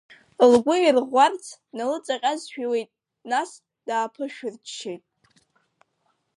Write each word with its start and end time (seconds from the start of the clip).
Лгәы 0.51 0.75
ирӷәӷәарц, 0.85 1.45
дналыҵаҟьазшәа 1.69 2.61
иуит, 2.65 2.89
нас 3.31 3.49
дааԥышәырччеит. 3.87 5.03